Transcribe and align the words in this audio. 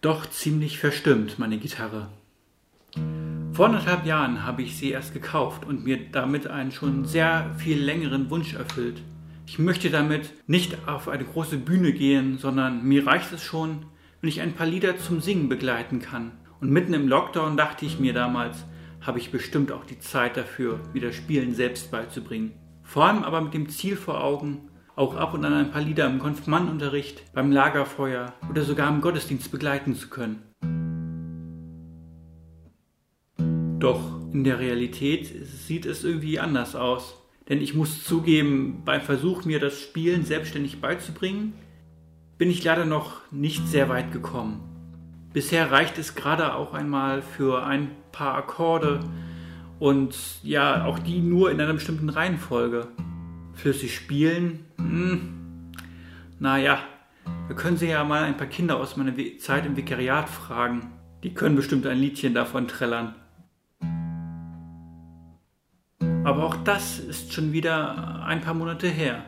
Doch 0.00 0.28
ziemlich 0.30 0.78
verstimmt, 0.78 1.38
meine 1.38 1.58
Gitarre. 1.58 2.08
Vor 3.52 3.66
anderthalb 3.66 4.06
Jahren 4.06 4.44
habe 4.44 4.62
ich 4.62 4.76
sie 4.76 4.90
erst 4.90 5.12
gekauft 5.12 5.64
und 5.64 5.84
mir 5.84 6.10
damit 6.10 6.48
einen 6.48 6.72
schon 6.72 7.04
sehr 7.04 7.54
viel 7.58 7.78
längeren 7.78 8.28
Wunsch 8.30 8.54
erfüllt. 8.54 9.02
Ich 9.50 9.58
möchte 9.58 9.90
damit 9.90 10.30
nicht 10.46 10.86
auf 10.86 11.08
eine 11.08 11.24
große 11.24 11.56
Bühne 11.56 11.92
gehen, 11.92 12.38
sondern 12.38 12.84
mir 12.84 13.04
reicht 13.04 13.32
es 13.32 13.42
schon, 13.42 13.84
wenn 14.20 14.28
ich 14.28 14.40
ein 14.40 14.52
paar 14.52 14.68
Lieder 14.68 14.96
zum 14.96 15.20
Singen 15.20 15.48
begleiten 15.48 15.98
kann. 15.98 16.30
Und 16.60 16.70
mitten 16.70 16.94
im 16.94 17.08
Lockdown 17.08 17.56
dachte 17.56 17.84
ich 17.84 17.98
mir 17.98 18.12
damals, 18.12 18.64
habe 19.00 19.18
ich 19.18 19.32
bestimmt 19.32 19.72
auch 19.72 19.84
die 19.84 19.98
Zeit 19.98 20.36
dafür, 20.36 20.78
mir 20.92 21.02
das 21.02 21.16
Spielen 21.16 21.52
selbst 21.52 21.90
beizubringen. 21.90 22.52
Vor 22.84 23.06
allem 23.06 23.24
aber 23.24 23.40
mit 23.40 23.52
dem 23.52 23.68
Ziel 23.68 23.96
vor 23.96 24.22
Augen, 24.22 24.70
auch 24.94 25.16
ab 25.16 25.34
und 25.34 25.44
an 25.44 25.54
ein 25.54 25.72
paar 25.72 25.82
Lieder 25.82 26.06
im 26.06 26.20
Konfirmandenunterricht, 26.20 27.32
beim 27.34 27.50
Lagerfeuer 27.50 28.32
oder 28.48 28.62
sogar 28.62 28.88
im 28.88 29.00
Gottesdienst 29.00 29.50
begleiten 29.50 29.96
zu 29.96 30.10
können. 30.10 30.44
Doch 33.80 34.32
in 34.32 34.44
der 34.44 34.60
Realität 34.60 35.26
sieht 35.44 35.86
es 35.86 36.04
irgendwie 36.04 36.38
anders 36.38 36.76
aus. 36.76 37.19
Denn 37.50 37.60
ich 37.60 37.74
muss 37.74 38.04
zugeben, 38.04 38.82
beim 38.84 39.00
Versuch, 39.00 39.44
mir 39.44 39.58
das 39.58 39.80
Spielen 39.80 40.24
selbstständig 40.24 40.80
beizubringen, 40.80 41.52
bin 42.38 42.48
ich 42.48 42.62
leider 42.62 42.86
noch 42.86 43.20
nicht 43.32 43.66
sehr 43.66 43.88
weit 43.88 44.12
gekommen. 44.12 44.60
Bisher 45.32 45.70
reicht 45.72 45.98
es 45.98 46.14
gerade 46.14 46.54
auch 46.54 46.72
einmal 46.74 47.22
für 47.22 47.64
ein 47.64 47.90
paar 48.12 48.36
Akkorde 48.36 49.00
und 49.80 50.16
ja, 50.44 50.84
auch 50.84 51.00
die 51.00 51.20
nur 51.20 51.50
in 51.50 51.60
einer 51.60 51.74
bestimmten 51.74 52.08
Reihenfolge. 52.08 52.86
Flüssig 53.54 53.96
spielen, 53.96 54.64
hm, 54.78 55.72
naja, 56.38 56.78
wir 57.48 57.56
können 57.56 57.76
Sie 57.76 57.88
ja 57.88 58.04
mal 58.04 58.22
ein 58.22 58.36
paar 58.36 58.46
Kinder 58.46 58.76
aus 58.76 58.96
meiner 58.96 59.12
Zeit 59.38 59.66
im 59.66 59.76
Vikariat 59.76 60.28
fragen. 60.28 60.92
Die 61.24 61.34
können 61.34 61.56
bestimmt 61.56 61.86
ein 61.86 61.98
Liedchen 61.98 62.32
davon 62.32 62.68
trällern. 62.68 63.16
Aber 66.22 66.44
auch 66.44 66.56
das 66.64 66.98
ist 66.98 67.32
schon 67.32 67.52
wieder 67.52 68.24
ein 68.26 68.42
paar 68.42 68.52
Monate 68.52 68.88
her. 68.88 69.24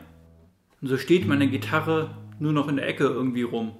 Und 0.79 0.89
so 0.89 0.97
steht 0.97 1.27
meine 1.27 1.47
Gitarre 1.47 2.11
nur 2.39 2.53
noch 2.53 2.67
in 2.67 2.75
der 2.75 2.87
Ecke 2.87 3.05
irgendwie 3.05 3.41
rum. 3.41 3.71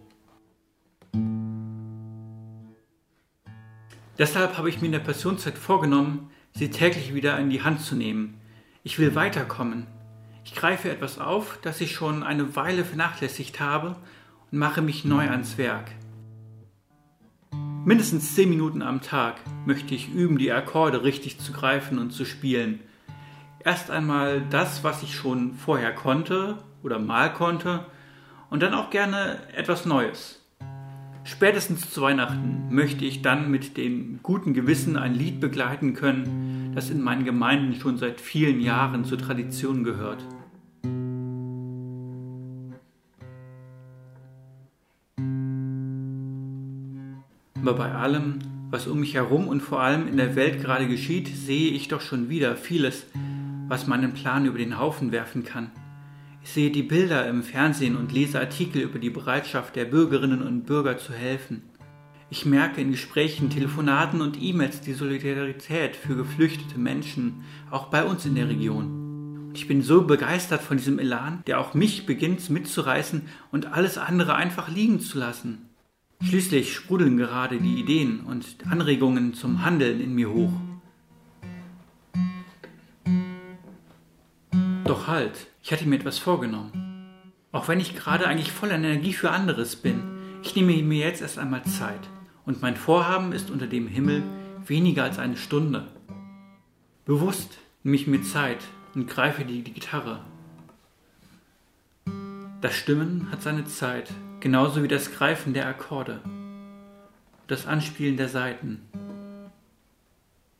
Deshalb 4.17 4.57
habe 4.57 4.69
ich 4.69 4.81
mir 4.81 4.87
in 4.87 4.93
der 4.93 4.99
Passionszeit 4.99 5.57
vorgenommen, 5.57 6.31
sie 6.53 6.71
täglich 6.71 7.13
wieder 7.13 7.37
in 7.39 7.51
die 7.51 7.61
Hand 7.61 7.81
zu 7.81 7.95
nehmen. 7.95 8.41
Ich 8.83 8.97
will 8.97 9.13
weiterkommen. 9.13 9.85
Ich 10.43 10.55
greife 10.55 10.89
etwas 10.89 11.19
auf, 11.19 11.59
das 11.61 11.81
ich 11.81 11.93
schon 11.93 12.23
eine 12.23 12.55
Weile 12.55 12.83
vernachlässigt 12.83 13.59
habe 13.59 13.95
und 14.51 14.57
mache 14.57 14.81
mich 14.81 15.05
neu 15.05 15.29
ans 15.29 15.57
Werk. 15.57 15.91
Mindestens 17.85 18.33
zehn 18.33 18.49
Minuten 18.49 18.81
am 18.81 19.01
Tag 19.01 19.35
möchte 19.65 19.93
ich 19.93 20.11
üben, 20.11 20.37
die 20.37 20.51
Akkorde 20.51 21.03
richtig 21.03 21.39
zu 21.39 21.51
greifen 21.51 21.99
und 21.99 22.11
zu 22.11 22.25
spielen. 22.25 22.79
Erst 23.65 23.89
einmal 23.89 24.41
das, 24.49 24.83
was 24.83 25.03
ich 25.03 25.15
schon 25.15 25.53
vorher 25.53 25.95
konnte 25.95 26.57
oder 26.83 26.99
mal 26.99 27.31
konnte 27.31 27.85
und 28.49 28.61
dann 28.61 28.73
auch 28.73 28.89
gerne 28.89 29.39
etwas 29.55 29.85
Neues. 29.85 30.41
Spätestens 31.23 31.89
zu 31.89 32.01
Weihnachten 32.01 32.65
möchte 32.71 33.05
ich 33.05 33.21
dann 33.21 33.49
mit 33.49 33.77
dem 33.77 34.19
guten 34.21 34.53
Gewissen 34.53 34.97
ein 34.97 35.13
Lied 35.13 35.39
begleiten 35.39 35.93
können, 35.93 36.73
das 36.75 36.89
in 36.89 37.01
meinen 37.01 37.23
Gemeinden 37.23 37.75
schon 37.75 37.97
seit 37.97 38.19
vielen 38.19 38.59
Jahren 38.59 39.05
zur 39.05 39.17
Tradition 39.17 39.85
gehört. 39.85 40.25
Aber 47.61 47.75
bei 47.75 47.93
allem, 47.93 48.39
was 48.71 48.87
um 48.87 48.99
mich 48.99 49.13
herum 49.13 49.47
und 49.47 49.61
vor 49.61 49.79
allem 49.79 50.09
in 50.09 50.17
der 50.17 50.35
Welt 50.35 50.61
gerade 50.61 50.85
geschieht, 50.89 51.29
sehe 51.29 51.71
ich 51.71 51.87
doch 51.87 52.01
schon 52.01 52.27
wieder 52.27 52.57
vieles, 52.57 53.05
was 53.67 53.87
meinen 53.87 54.13
Plan 54.13 54.45
über 54.45 54.57
den 54.57 54.77
Haufen 54.77 55.11
werfen 55.11 55.43
kann. 55.43 55.71
Ich 56.43 56.49
sehe 56.49 56.71
die 56.71 56.83
Bilder 56.83 57.27
im 57.27 57.41
Fernsehen 57.41 57.95
und 57.95 58.11
lese 58.11 58.39
Artikel 58.39 58.81
über 58.81 58.99
die 58.99 59.09
Bereitschaft 59.09 59.75
der 59.75 59.85
Bürgerinnen 59.85 60.41
und 60.41 60.65
Bürger 60.65 60.97
zu 60.97 61.13
helfen. 61.13 61.63
Ich 62.29 62.45
merke 62.45 62.81
in 62.81 62.91
Gesprächen, 62.91 63.49
Telefonaten 63.49 64.19
und 64.19 64.41
E-Mails 64.41 64.81
die 64.81 64.93
Solidarität 64.93 65.95
für 65.95 66.15
geflüchtete 66.15 66.79
Menschen, 66.79 67.43
auch 67.69 67.87
bei 67.87 68.03
uns 68.03 68.25
in 68.25 68.35
der 68.35 68.49
Region. 68.49 69.47
Und 69.49 69.57
ich 69.57 69.67
bin 69.67 69.83
so 69.83 70.01
begeistert 70.01 70.61
von 70.61 70.77
diesem 70.77 70.99
Elan, 70.99 71.43
der 71.45 71.59
auch 71.59 71.75
mich 71.75 72.05
beginnt 72.05 72.49
mitzureißen 72.49 73.21
und 73.51 73.71
alles 73.71 73.97
andere 73.97 74.35
einfach 74.35 74.67
liegen 74.67 74.99
zu 74.99 75.19
lassen. 75.19 75.69
Schließlich 76.23 76.73
sprudeln 76.73 77.17
gerade 77.17 77.59
die 77.59 77.79
Ideen 77.79 78.21
und 78.21 78.57
Anregungen 78.69 79.33
zum 79.33 79.63
Handeln 79.63 80.01
in 80.01 80.15
mir 80.15 80.31
hoch. 80.31 80.53
Doch 84.85 85.07
halt, 85.07 85.47
ich 85.61 85.71
hatte 85.71 85.87
mir 85.87 85.95
etwas 85.95 86.19
vorgenommen. 86.19 87.07
Auch 87.53 87.69
wenn 87.69 87.79
ich 87.79 87.95
gerade 87.95 88.27
eigentlich 88.27 88.51
voller 88.51 88.75
Energie 88.75 89.13
für 89.13 89.31
anderes 89.31 89.77
bin, 89.77 90.01
ich 90.43 90.57
nehme 90.57 90.73
mir 90.83 91.07
jetzt 91.07 91.21
erst 91.21 91.39
einmal 91.39 91.63
Zeit. 91.63 92.01
Und 92.45 92.61
mein 92.61 92.75
Vorhaben 92.75 93.31
ist 93.31 93.49
unter 93.49 93.67
dem 93.67 93.87
Himmel 93.87 94.23
weniger 94.65 95.03
als 95.03 95.19
eine 95.19 95.37
Stunde. 95.37 95.87
Bewusst 97.05 97.57
nehme 97.83 97.95
ich 97.95 98.07
mir 98.07 98.23
Zeit 98.23 98.57
und 98.93 99.07
greife 99.07 99.45
die, 99.45 99.63
die 99.63 99.71
Gitarre. 99.71 100.19
Das 102.59 102.75
Stimmen 102.75 103.29
hat 103.31 103.41
seine 103.41 103.63
Zeit, 103.63 104.09
genauso 104.41 104.83
wie 104.83 104.89
das 104.89 105.13
Greifen 105.13 105.53
der 105.53 105.67
Akkorde, 105.67 106.19
das 107.47 107.67
Anspielen 107.67 108.17
der 108.17 108.27
Saiten. 108.27 108.81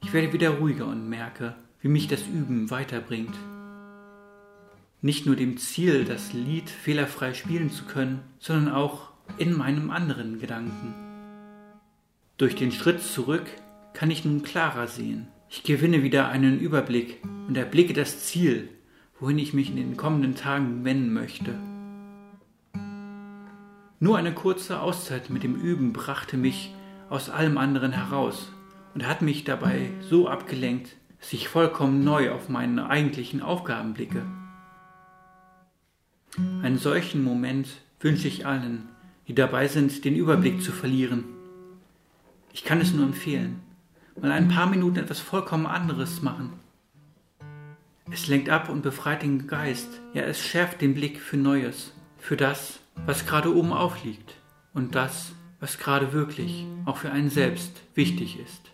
Ich 0.02 0.14
werde 0.14 0.32
wieder 0.32 0.52
ruhiger 0.52 0.86
und 0.86 1.10
merke, 1.10 1.56
wie 1.82 1.90
mich 1.90 2.08
das 2.08 2.22
Üben 2.22 2.72
weiterbringt 2.72 3.36
nicht 5.04 5.26
nur 5.26 5.36
dem 5.36 5.58
Ziel, 5.58 6.06
das 6.06 6.32
Lied 6.32 6.70
fehlerfrei 6.70 7.34
spielen 7.34 7.70
zu 7.70 7.84
können, 7.84 8.22
sondern 8.40 8.74
auch 8.74 9.10
in 9.38 9.56
meinem 9.56 9.92
anderen 9.92 10.40
Gedanken. 10.40 10.94
Durch 12.38 12.56
den 12.56 12.72
Schritt 12.72 13.02
zurück 13.02 13.46
kann 13.94 14.10
ich 14.10 14.24
nun 14.24 14.44
klarer 14.44 14.88
sehen. 14.88 15.28
Ich 15.50 15.64
gewinne 15.64 16.04
wieder 16.04 16.30
einen 16.30 16.58
Überblick 16.58 17.22
und 17.50 17.58
erblicke 17.58 17.94
das 17.94 18.26
Ziel, 18.26 18.70
wohin 19.20 19.40
ich 19.40 19.54
mich 19.54 19.70
in 19.70 19.76
den 19.76 19.98
kommenden 19.98 20.36
Tagen 20.36 20.86
wenden 20.86 21.14
möchte. 21.14 21.54
Nur 24.00 24.18
eine 24.18 24.34
kurze 24.34 24.80
Auszeit 24.80 25.30
mit 25.30 25.44
dem 25.44 25.56
Üben 25.56 25.92
brachte 25.92 26.38
mich 26.38 26.74
aus 27.10 27.30
allem 27.30 27.58
anderen 27.58 27.92
heraus 27.92 28.54
und 28.96 29.06
hat 29.06 29.22
mich 29.22 29.44
dabei 29.44 29.90
so 30.00 30.30
abgelenkt, 30.30 30.96
dass 31.20 31.34
ich 31.34 31.50
vollkommen 31.50 32.06
neu 32.06 32.32
auf 32.32 32.48
meine 32.48 32.90
eigentlichen 32.90 33.42
Aufgaben 33.42 33.94
blicke. 33.94 34.26
Einen 36.38 36.78
solchen 36.78 37.24
Moment 37.24 37.68
wünsche 38.00 38.28
ich 38.28 38.46
allen, 38.46 38.90
die 39.28 39.36
dabei 39.36 39.68
sind, 39.68 40.04
den 40.04 40.16
Überblick 40.16 40.64
zu 40.64 40.72
verlieren. 40.72 41.26
Ich 42.52 42.64
kann 42.64 42.82
es 42.82 42.94
nur 42.94 43.06
empfehlen. 43.06 43.62
Mal 44.20 44.32
ein 44.32 44.48
paar 44.48 44.68
Minuten 44.68 44.98
etwas 44.98 45.20
vollkommen 45.20 45.66
anderes 45.66 46.22
machen. 46.22 46.54
Es 48.12 48.28
lenkt 48.28 48.50
ab 48.50 48.70
und 48.70 48.82
befreit 48.82 49.24
den 49.24 49.48
Geist. 49.48 50.02
Ja, 50.14 50.24
es 50.24 50.40
schärft 50.40 50.82
den 50.82 50.94
Blick 50.94 51.20
für 51.20 51.38
Neues, 51.38 51.94
für 52.18 52.38
das, 52.38 52.80
was 53.06 53.26
gerade 53.26 53.56
oben 53.56 53.74
aufliegt 53.74 54.36
und 54.74 54.96
das, 54.96 55.34
was 55.60 55.78
gerade 55.78 56.14
wirklich 56.14 56.66
auch 56.86 56.98
für 56.98 57.12
einen 57.12 57.30
selbst 57.30 57.82
wichtig 57.96 58.40
ist. 58.40 58.72